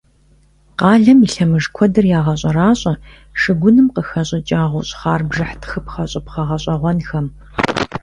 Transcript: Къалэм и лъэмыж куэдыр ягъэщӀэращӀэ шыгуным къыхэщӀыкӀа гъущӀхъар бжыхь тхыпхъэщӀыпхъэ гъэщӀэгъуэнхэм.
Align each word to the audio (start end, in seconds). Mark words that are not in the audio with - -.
Къалэм 0.79 1.19
и 1.25 1.27
лъэмыж 1.33 1.65
куэдыр 1.75 2.05
ягъэщӀэращӀэ 2.19 2.93
шыгуным 3.39 3.87
къыхэщӀыкӀа 3.95 4.61
гъущӀхъар 4.71 5.21
бжыхь 5.29 5.55
тхыпхъэщӀыпхъэ 5.61 6.43
гъэщӀэгъуэнхэм. 6.47 7.25